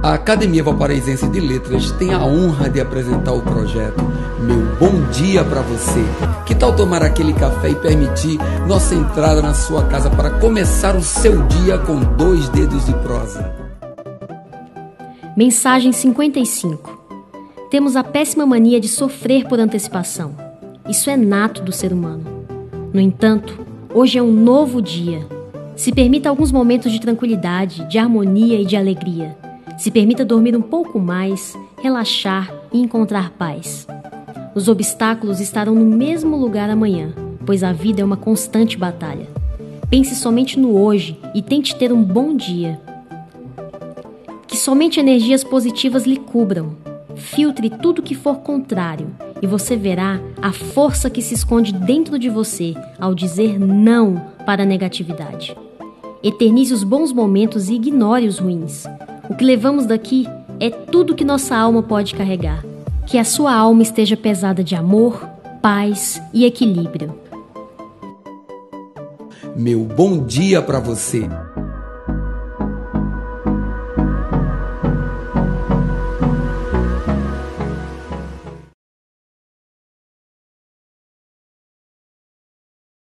A 0.00 0.14
Academia 0.14 0.62
Valparaísense 0.62 1.28
de 1.28 1.40
Letras 1.40 1.90
tem 1.92 2.14
a 2.14 2.24
honra 2.24 2.70
de 2.70 2.80
apresentar 2.80 3.32
o 3.32 3.42
projeto 3.42 4.00
Meu 4.40 4.76
Bom 4.78 5.10
Dia 5.10 5.44
para 5.44 5.60
Você. 5.60 6.04
Que 6.46 6.54
tal 6.54 6.74
tomar 6.74 7.02
aquele 7.02 7.32
café 7.32 7.70
e 7.70 7.74
permitir 7.74 8.38
nossa 8.68 8.94
entrada 8.94 9.42
na 9.42 9.52
sua 9.54 9.86
casa 9.86 10.08
para 10.08 10.38
começar 10.38 10.94
o 10.94 11.02
seu 11.02 11.42
dia 11.48 11.78
com 11.78 11.98
dois 12.16 12.48
dedos 12.50 12.86
de 12.86 12.92
prosa? 12.92 13.52
Mensagem 15.36 15.90
55. 15.90 17.66
Temos 17.68 17.96
a 17.96 18.04
péssima 18.04 18.46
mania 18.46 18.80
de 18.80 18.86
sofrer 18.86 19.48
por 19.48 19.58
antecipação. 19.58 20.36
Isso 20.88 21.10
é 21.10 21.16
nato 21.16 21.60
do 21.60 21.72
ser 21.72 21.92
humano. 21.92 22.24
No 22.92 23.00
entanto, 23.00 23.66
hoje 23.92 24.16
é 24.16 24.22
um 24.22 24.32
novo 24.32 24.80
dia. 24.80 25.26
Se 25.74 25.90
permita 25.90 26.28
alguns 26.28 26.52
momentos 26.52 26.92
de 26.92 27.00
tranquilidade, 27.00 27.84
de 27.88 27.98
harmonia 27.98 28.60
e 28.60 28.64
de 28.64 28.76
alegria 28.76 29.36
se 29.78 29.92
permita 29.92 30.24
dormir 30.24 30.56
um 30.56 30.60
pouco 30.60 30.98
mais, 30.98 31.56
relaxar 31.80 32.52
e 32.72 32.80
encontrar 32.80 33.30
paz. 33.30 33.86
Os 34.54 34.68
obstáculos 34.68 35.40
estarão 35.40 35.74
no 35.74 35.84
mesmo 35.84 36.36
lugar 36.36 36.68
amanhã, 36.68 37.14
pois 37.46 37.62
a 37.62 37.72
vida 37.72 38.02
é 38.02 38.04
uma 38.04 38.16
constante 38.16 38.76
batalha. 38.76 39.28
Pense 39.88 40.16
somente 40.16 40.58
no 40.58 40.76
hoje 40.76 41.18
e 41.32 41.40
tente 41.40 41.76
ter 41.76 41.92
um 41.92 42.02
bom 42.02 42.36
dia. 42.36 42.80
Que 44.48 44.56
somente 44.56 44.98
energias 44.98 45.44
positivas 45.44 46.04
lhe 46.04 46.16
cubram. 46.16 46.76
Filtre 47.14 47.70
tudo 47.70 48.02
que 48.02 48.14
for 48.14 48.38
contrário 48.40 49.06
e 49.40 49.46
você 49.46 49.76
verá 49.76 50.20
a 50.42 50.52
força 50.52 51.08
que 51.08 51.22
se 51.22 51.34
esconde 51.34 51.72
dentro 51.72 52.18
de 52.18 52.28
você 52.28 52.74
ao 52.98 53.14
dizer 53.14 53.58
não 53.58 54.20
para 54.44 54.64
a 54.64 54.66
negatividade. 54.66 55.56
Eternize 56.22 56.74
os 56.74 56.82
bons 56.82 57.12
momentos 57.12 57.68
e 57.68 57.74
ignore 57.74 58.26
os 58.26 58.38
ruins. 58.38 58.84
O 59.28 59.34
que 59.34 59.44
levamos 59.44 59.84
daqui 59.84 60.26
é 60.58 60.70
tudo 60.70 61.14
que 61.14 61.24
nossa 61.24 61.54
alma 61.54 61.82
pode 61.82 62.14
carregar. 62.14 62.64
Que 63.06 63.18
a 63.18 63.24
sua 63.24 63.54
alma 63.54 63.82
esteja 63.82 64.16
pesada 64.16 64.64
de 64.64 64.74
amor, 64.74 65.28
paz 65.60 66.20
e 66.32 66.46
equilíbrio. 66.46 67.14
Meu 69.54 69.80
bom 69.80 70.24
dia 70.24 70.62
para 70.62 70.78
você. 70.80 71.28